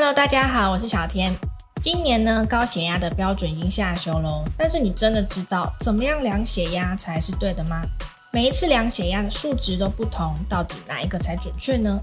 [0.00, 1.30] Hello，大家好，我是小天。
[1.82, 4.42] 今年呢，高血压的标准已经下修喽。
[4.56, 7.82] 但是你真的知道怎么样量血压才是对的吗？
[8.32, 12.00] 每一次量血压的数值都不同，到底哪一个才准确呢？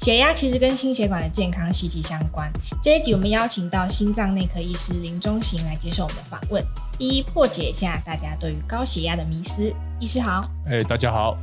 [0.00, 2.50] 血压其实跟心血管的健康息息相关。
[2.82, 6.60] 这一集我们邀请到心脏内科医师林中行来接受我们的访问，
[6.98, 9.72] 一一破解一下大家对于高血压的迷思。
[10.00, 11.38] 医师好，哎、大家好。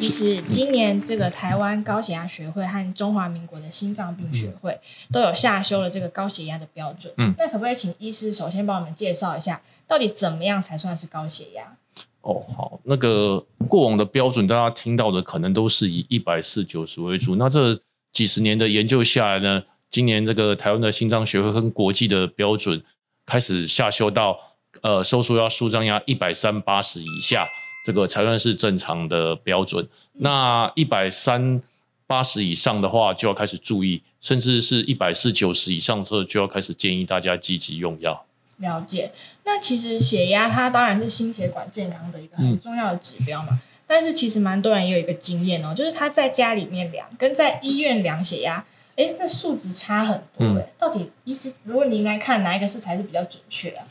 [0.00, 4.80] 医师，今年这个台湾高血压学会和中华民国的心脏病学会
[5.12, 7.12] 都有下修了这个高血压的标准。
[7.18, 11.76] 嗯，那可不可以请医师首先帮我们介绍一下，到底怎么样才算是高血压？
[12.22, 17.36] 哦，好，那个过往的标准，大家听到的可能都是以一百四九十为主。
[17.36, 17.78] 那这
[18.10, 22.82] 几十年的研究下来呢，今年这个台湾的心脏学会跟国际的标准
[23.26, 24.38] 开始下修到，
[24.80, 27.46] 呃，收缩压、舒张压一百三八十以下，
[27.84, 29.88] 这个才算是正常的标准。
[30.14, 31.60] 那一百三
[32.06, 38.26] 八十以上的话，就要开始注意，甚至是一百四九十以上之后，就要开始建议大家积极用药。
[38.58, 39.10] 了解，
[39.44, 43.48] 那其实血压它当然是心血管健康的一个很重要的指标嘛。
[43.52, 48.62] 嗯、但是其实蛮多人也有一个经验哦，就是他在家里面量跟在医院量血压，
[48.96, 50.60] 哎，那数值差很多哎。
[50.60, 53.86] 嗯、到底医师，如果您来看哪一个是才是比较准确啊？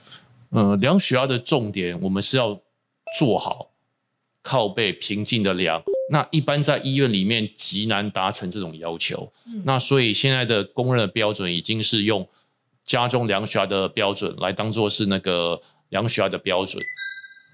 [0.52, 2.60] 呃，量血压的重点，我们是要
[3.18, 3.70] 做好
[4.42, 5.82] 靠背平静的量。
[6.12, 9.32] 那一般在医院里面极难达成这种要求。
[9.48, 12.28] 嗯、那所以现在的公认的标准已经是用。
[12.86, 16.84] 家中量血压的标准来当做是那个量血压的标准，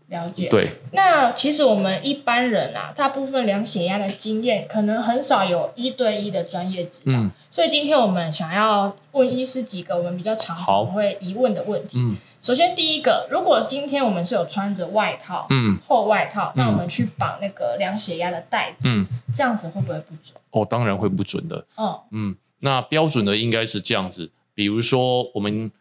[0.07, 0.47] 了解。
[0.47, 11.99] 对，那其实我们一般人啊，大部分量血压的经验可能很少有一对一的专业指导，嗯、所以今天我们想要问医师几个我们比较常会疑问的问题。
[11.99, 12.15] 嗯，
[12.45, 20.39] 首先第一个，如果今天我们是有穿着外套，嗯，厚外套，那我们去绑那个量血压的带子，嗯，这样子会不会不准？
[20.51, 21.65] 哦，当然会不准的。
[21.75, 24.29] 嗯嗯，那标准的应该是这样子。
[24.53, 25.71] 比如说，我们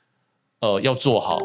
[0.60, 1.38] 呃要坐好，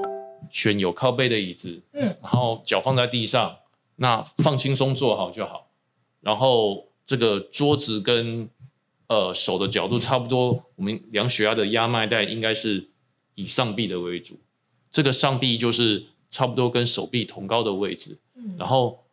[0.52, 3.58] 选有靠背的椅子，嗯，然后脚放在地上，
[3.98, 5.68] 那放轻松坐好就好。
[6.22, 8.50] 然后这个桌子跟
[9.08, 12.88] 呃手的角度差不多，我们量血压的压脉带应该是
[13.36, 14.40] 以上臂的为主，
[14.92, 19.04] 这个上臂就是差不多跟手臂同高的位置，嗯，然后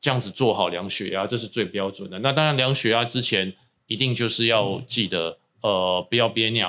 [0.00, 2.18] 这样子做好量血压，这是最标准的。
[2.20, 3.52] 那当然量血压之前
[3.86, 6.68] 一定就是要记得，呃，不要憋尿。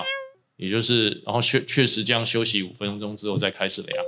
[0.57, 4.05] 也就是，然后确确实这样休息五分钟之后再开始量。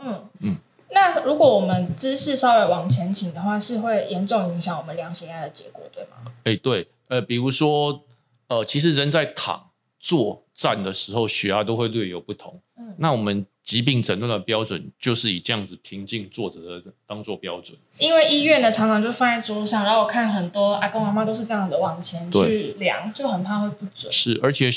[0.00, 0.58] 嗯嗯，嗯，
[0.92, 6.32] 那如果我们姿势稍微往前倾的话，是会严重影响我们量血压的结果，对吗？
[6.44, 8.04] 哎，对，呃，比如说，
[8.46, 12.60] 呃，其实人在躺、坐、站的时候，血压都会略有不同。
[12.76, 17.78] 嗯，那我们疾病诊断的标准就是以这样子平静坐着的当做标准。
[17.98, 24.10] 因为医院的常常就放在桌上，然后我看很多阿公阿妈都是这样子往前去量，就很怕会不准。
[24.10, 24.70] 是，而且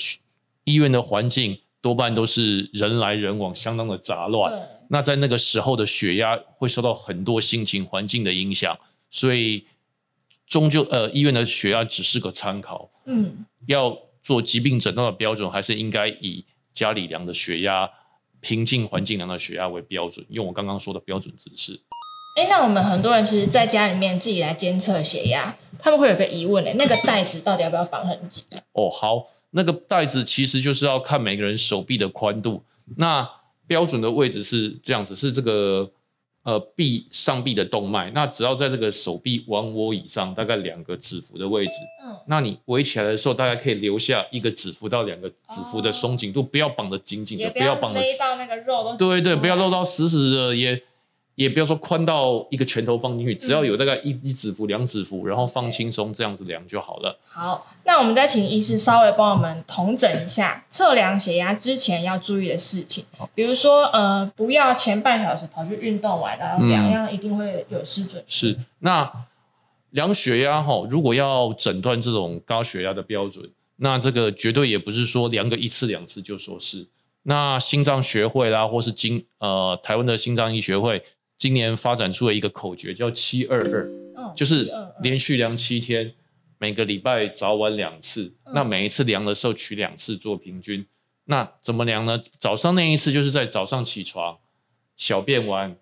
[0.66, 4.52] 医院的环境多半都是人来人往，相当的杂乱。
[4.90, 8.78] 那在那个时候的血压会受到很多心情环境的影响，
[9.10, 9.66] 所以
[10.46, 12.90] 终究呃，医院的血压只是个参考。
[13.06, 16.44] 嗯，要做疾病诊断的标准，还是应该以
[16.74, 17.90] 家里量的血压、
[18.42, 21.80] 平静环境量的血压为标准，用我刚刚说的标准姿势。
[22.38, 28.44] 哎，那我们很多人其实在家里面自己来监测血压，他们会有个疑问：哎，那个带子到底要不要绑很紧？
[28.74, 29.28] 哦，好。
[29.54, 32.64] 那个带子其实就是要看每个人手臂的宽度，
[32.96, 33.30] 那
[33.68, 35.92] 标准的位置是这样子，是这个
[36.44, 41.74] 呃臂上臂的动脉，那只要在这个手臂弯窝以上，大概两个指腹的位置，
[42.06, 50.82] 嗯，那你围起来的时候，大概可以留下一个指腹到两个指腹的松紧度，哦、不要绑得紧紧的，不要绑得勒到那个肉都，对对，不要露到死死的也。
[51.36, 57.18] 也不要说宽到一个拳头放进去，只要有大概一一指幅、两指幅，然后放轻松，这样子量就好了。
[57.26, 63.06] 好，那我们再请医师稍微帮我们统整一下测量血压之前要注意的事情。
[63.34, 68.22] 比如说，呃，不要前半小时跑去运动完，然后量样一定会有失准。
[68.28, 69.10] 是，那
[69.92, 76.86] 量血压哈，如果要诊断这种高血压的标准，那这个绝对也不是说量个一次两次就说是。
[77.24, 81.02] 那心脏学会啦，或是经呃台湾的心脏医学会。
[81.42, 84.72] 今年发展出了一个口诀，叫七二二，就是
[85.02, 86.14] 连续量七天，
[86.60, 88.32] 每个礼拜早晚两次。
[88.44, 90.86] 嗯、那每一次量的时候取两次做平均。
[91.24, 92.22] 那怎么量呢？
[92.38, 94.38] 早上那一次就是在早上起床，
[94.96, 95.76] 小便完，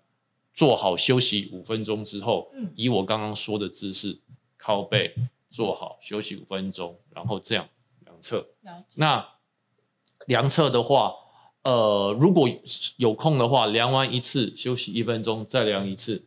[0.54, 4.18] 坐好休息五分钟之后，嗯、以我刚刚说的姿势
[4.56, 5.14] 靠背
[5.50, 7.68] 坐好休息五分钟，然后这样
[8.06, 8.48] 量测。
[8.94, 9.28] 那
[10.26, 11.12] 量测的话。
[11.62, 12.48] 呃，如果
[12.96, 16.24] 有空的话，量完一次休息一分钟，再量一次，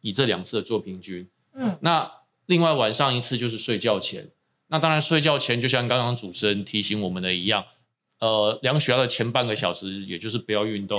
[0.00, 1.28] 以这两次做平均。
[1.54, 2.10] 嗯，那
[2.46, 4.30] 另外晚上一次就是睡觉前。
[4.68, 7.64] 那当然睡觉前就像刚刚主持人提醒我们的一样，
[8.18, 10.98] 呃，量血压的前半个小时，也就是不要运动，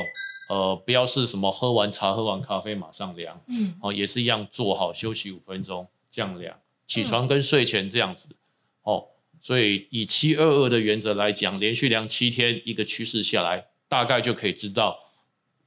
[0.49, 8.29] 呃，不要是什么喝完茶喝完咖啡马上量，嗯，哦，也是一样做好休息五分钟这样量，起床跟睡前这样子，
[8.83, 9.07] 哦。
[9.41, 14.97] 所以以七二二的原则来讲，连续量七天，一个趋势下来，大概就可以知道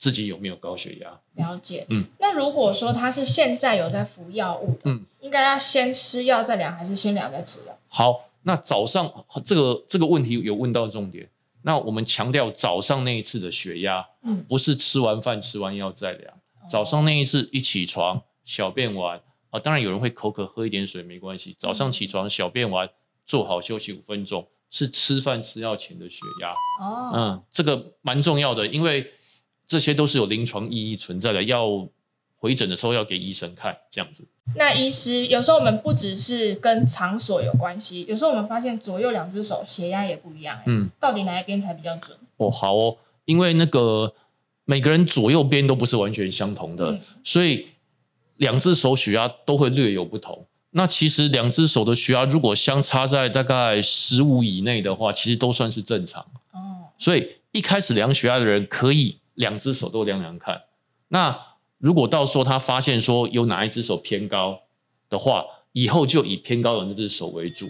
[0.01, 1.21] 自己有没有高血压。
[1.35, 1.87] 了解。
[1.91, 2.05] 嗯。
[2.19, 7.79] 那如果说他是现在有在服药物的，嗯，应该要先吃药再量，还是先量再吃药？
[7.87, 9.09] 好，那早上
[9.45, 11.31] 这个这个问题有问到重点。
[11.63, 22.91] 那我们强调早上那一次的血压，嗯，不是吃完饭吃完药再量，嗯，早上那一次一起床小便完啊，当然有人会口渴喝一点水没关系，早上起床小便完。
[23.29, 26.51] 做好休息五分钟，是吃饭吃药前的血压。
[26.85, 29.13] 哦，嗯，这个蛮重要的，因为
[29.67, 31.43] 这些都是有临床意义存在的。
[31.43, 31.89] 要
[32.39, 34.27] 回诊的时候要给医生看，这样子。
[34.55, 40.61] 那医师有时候我们不只是跟场所有关系，有时候我们发现左右两只手血压也不一样。
[40.67, 42.17] 嗯，到底哪一边才比较准？
[42.37, 44.15] 哦，好哦，因为那个
[44.65, 47.67] 每个人左右边都不是完全相同的，嗯，所以
[48.37, 50.47] 两只手血压都会略有不同。
[50.77, 56.23] 那其实两只手的血压如果相差在大概十五以内的话，其实都算是正常。
[56.53, 60.61] 哦，所以一开始量血压的人可以两只手都量量看。
[61.09, 61.35] 那
[61.79, 64.61] 如果到时候他发现说有哪一只手偏高
[65.09, 67.65] 的话，以后就以偏高的那只手为主。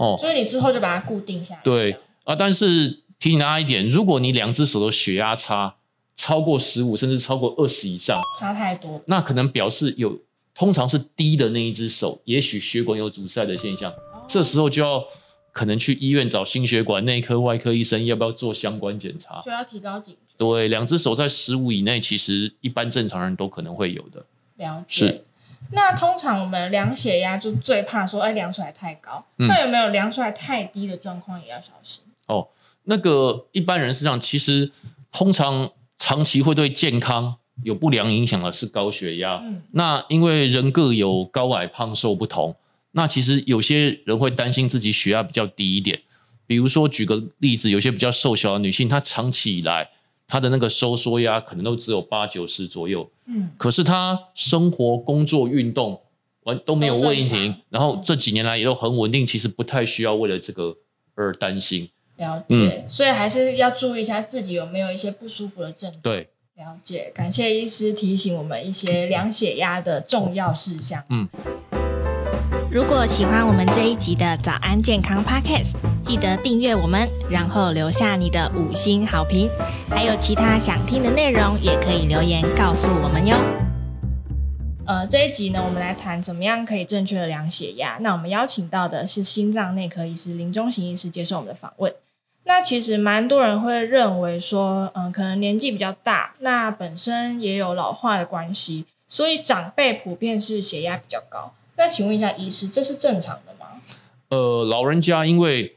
[0.00, 1.60] 哦，所以你之后就把它固定下来。
[1.62, 5.76] 对啊，但是提醒大家一点，如果你两只手的血压差
[6.16, 10.18] 超过十五，甚至超过二十以上，差太多，那可能表示有。
[10.56, 15.04] 通常是低的那一只手，也许血管有阻塞的现象，哦，这时候就要
[15.52, 19.42] 可能去医院找心血管内科、外科医生，要不要做相关检查？
[19.44, 20.34] 就要提高警觉。
[20.38, 24.24] 对，两只手在十五以内，其实一般正常人都可能会有的。
[24.56, 25.06] 了解。
[25.06, 25.24] 是。
[25.72, 29.26] 那通常我们量血压就最怕说，哎，量出来太高。
[29.38, 29.46] 嗯。
[29.48, 32.02] 那有没有量出来太低的状况也要小心？
[32.28, 32.48] 哦，
[32.84, 34.72] 那个一般人是这样，其实
[35.12, 37.36] 通常长期会对健康。
[37.62, 42.54] 有不良影响的是高血压，嗯，那因为人各有高矮胖瘦不同，
[42.92, 46.00] 那其实有些人会担心自己血压比较低一点，
[46.46, 49.88] 比如说举个例子，有些比较瘦小的女性，她长期以来
[50.28, 55.98] 她的那个收缩压可能都只有八九十左右，嗯，可是她生活、工作、运动
[56.42, 60.76] 完都没有问题，然后这几年来也都很稳定，其实不太需要为了这个
[61.14, 61.88] 而担心。
[62.18, 66.02] 了解，嗯，所以还是要注意一下自己有没有一些不舒服的症状。
[66.02, 66.28] 对。
[66.56, 71.04] 了解，感谢医师提醒我们一些量血压的重要事项。
[71.10, 71.28] 嗯，
[72.72, 79.50] 如果喜欢我们这一集的早安健康 Podcast，记得订阅我们，然后留下你的五星好评。
[79.90, 83.36] 还有其他想听的内容，也可以留言告诉我们哟。
[84.86, 87.98] 呃，这一集呢，我们来谈怎么样可以正确的量血压。
[88.00, 91.92] 那我们邀请到的是心脏内科医师林中行医师接受我们的访问。
[92.48, 101.52] 那其实蛮多人会认为说，嗯，可能年纪比较大，那本身也有老化的关系，所以长辈普遍是血压比较高。
[101.76, 103.82] 那请问一下医师，这是正常的吗？
[104.28, 105.76] 呃，老人家因为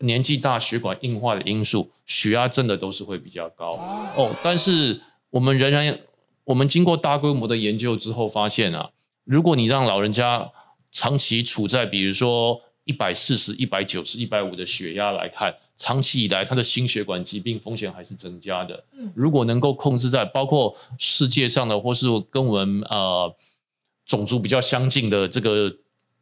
[0.00, 4.30] 年纪大，血管硬化的因素，血压真的都是会比较高哦，哦。
[4.42, 5.00] 但是
[5.30, 5.98] 我们仍然，
[6.44, 8.90] 我们经过大规模的研究之后发现啊，
[9.24, 10.52] 如果你让老人家
[10.90, 15.54] 长期处在比如说一百四十、一百九十、一百五的血压来看。
[15.78, 18.84] 长期以来，他的心血管疾病风险还是增加的。
[19.16, 23.34] 如果能够控制在包括世界上的，或是跟我们呃
[24.06, 25.74] 种族比较相近的这个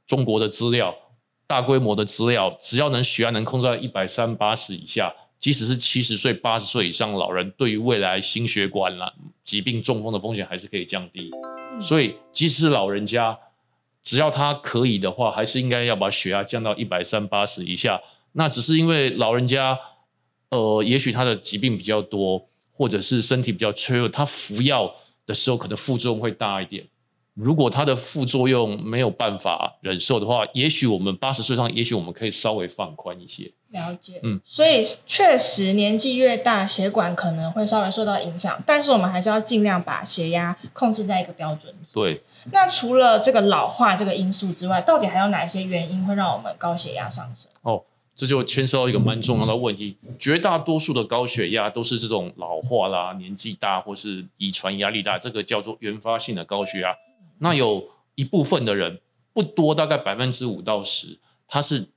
[0.07, 0.95] 中国的资料，
[1.47, 9.13] 大规模的资料，只要能血压能控制在一百三八十以下，即使是七十岁、八十岁以上老人，对于未来心血管啦
[9.45, 11.31] 疾病、中风的风险还是可以降低。
[11.83, 13.39] 所以，即使老人家，
[14.03, 18.01] 只要他可以的话，还是应该要把血压降到一百三八十以下。
[18.33, 19.79] 那只是因为老人家，
[20.51, 24.95] 呃，也许他的疾病比较多，或者是身体比较脆弱，他服药
[25.27, 26.87] 的时候可能副作用会大一点。
[27.43, 33.51] 如果它的副作用没有办法忍受的话，也许我们八十岁上，也许我们可以稍微放宽一些。
[33.71, 41.73] 了解，嗯，所以确实年纪越大，血管可能会稍微受到影响，但是我们还是要尽量把血压控制在一个标准。
[41.95, 42.21] 对。
[42.53, 47.51] 那除了这个老化这个因素之外，到底还有哪些原因会让我们高血压上升？
[47.63, 47.83] 哦。
[48.17, 56.95] 这就牵涉到一个蛮重要的问题，绝大多数的高血压都是这种老化啦、年纪大或是遗传压力大，这个叫做原发性的高血压。
[57.43, 59.01] 那有一部分的人
[59.33, 61.19] 不多，大概百分之五到十，
[61.49, 61.89] 他是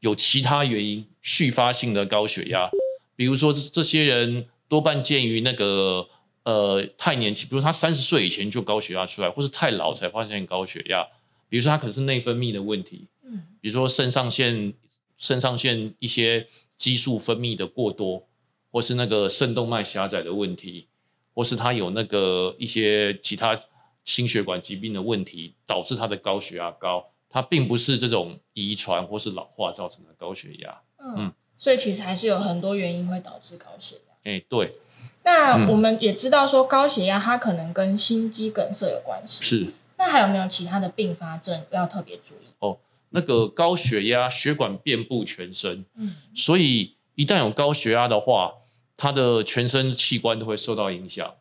[0.00, 2.70] 有其他原因续发性的高血压，
[3.16, 6.08] 比如说这些人多半见于那个
[6.42, 11.06] 呃太年轻，比如他三十岁以前就高血压出来，或是太老才发现高血压。
[11.48, 14.74] 比如说他可能是内分泌的问题，嗯，比如说肾上腺
[15.16, 18.26] 肾上腺一些激素分泌的过多，
[18.70, 20.86] 或是那个肾动脉狭窄的问题，
[21.34, 23.58] 或是他有那个一些其他
[24.08, 27.04] 心血管疾病的问题，导致他的高血压高。
[27.28, 30.80] 它并不是这种遗传或是老化造成的高血压。
[30.96, 34.14] 嗯，嗯，所以其实还是有很多原因会导致高血压。
[34.24, 34.78] 哎、欸，对。
[35.24, 39.44] 那我们也知道说高血压它可能跟心肌梗塞有关系。
[39.44, 39.66] 是。
[39.98, 42.48] 那还有没有其他的并发症要特别注意？
[42.60, 42.78] 哦，
[43.10, 48.54] 那个高血压血管遍布全身，嗯，所以一旦有高血压的话，
[48.96, 51.34] 它的全身器官都会受到影响。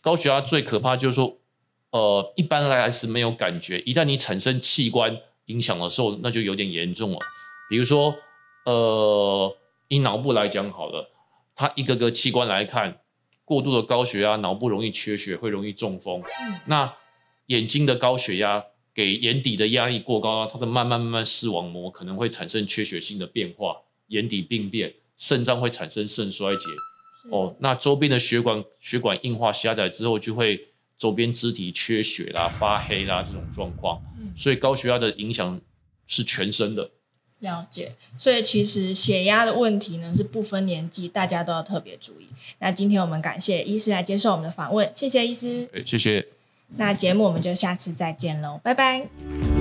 [0.00, 1.37] 高血压最可怕就是说，
[1.90, 7.18] 呃，一般来是没有感觉，一旦你产生器官影响的时候，那就有点严重了。
[7.70, 8.14] 比如说，
[8.66, 9.56] 呃，
[9.88, 11.10] 以脑部来讲好了，
[11.54, 13.00] 它一个个器官来看，
[13.44, 16.22] 过度的高血压，脑部容易缺血，会容易中风。
[16.22, 16.94] 嗯，那
[17.46, 18.62] 眼睛的高血压
[18.94, 23.78] 给眼底的压力过高，它的慢慢慢慢视网膜可能会产生缺血性的变化，
[24.08, 26.64] 眼底病变，肾脏会产生肾衰竭。
[27.30, 30.68] 哦，那周边的血管血管硬化狭窄之后，就会
[30.98, 34.02] 周边肢体缺血啦、发黑啦这种状况。
[34.20, 35.58] 嗯，所以高血压的影响
[36.06, 36.90] 是全身的。
[37.38, 42.26] 了解，所以其实血压的问题呢是不分年纪，大家都要特别注意。
[42.58, 45.70] 那今天我们感谢医师来接受我们的访问，谢谢医师。
[45.86, 46.26] 谢谢。
[46.76, 49.57] 那节目我们就下次再见喽，拜拜。